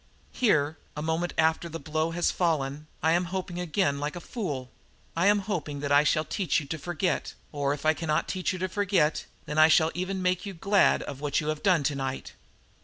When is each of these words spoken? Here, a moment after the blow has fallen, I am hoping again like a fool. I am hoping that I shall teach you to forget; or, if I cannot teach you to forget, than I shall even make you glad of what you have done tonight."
Here, 0.31 0.79
a 0.97 1.03
moment 1.03 1.31
after 1.37 1.69
the 1.69 1.79
blow 1.79 2.09
has 2.09 2.31
fallen, 2.31 2.87
I 3.03 3.11
am 3.11 3.25
hoping 3.25 3.59
again 3.59 3.99
like 3.99 4.15
a 4.15 4.19
fool. 4.19 4.71
I 5.15 5.27
am 5.27 5.41
hoping 5.45 5.79
that 5.81 5.91
I 5.91 6.03
shall 6.03 6.25
teach 6.25 6.59
you 6.59 6.65
to 6.65 6.79
forget; 6.79 7.35
or, 7.51 7.71
if 7.71 7.85
I 7.85 7.93
cannot 7.93 8.27
teach 8.27 8.51
you 8.51 8.57
to 8.57 8.67
forget, 8.67 9.25
than 9.45 9.59
I 9.59 9.67
shall 9.67 9.91
even 9.93 10.23
make 10.23 10.43
you 10.43 10.55
glad 10.55 11.03
of 11.03 11.21
what 11.21 11.39
you 11.39 11.49
have 11.49 11.61
done 11.61 11.83
tonight." 11.83 12.33